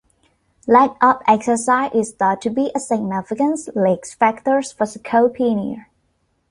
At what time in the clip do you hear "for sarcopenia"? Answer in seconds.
4.63-5.85